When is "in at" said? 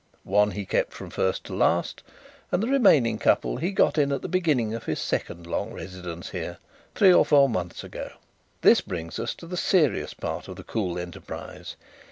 3.99-4.23